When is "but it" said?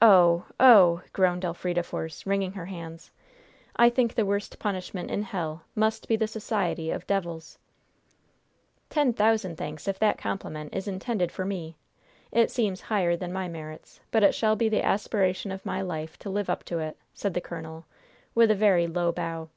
14.10-14.34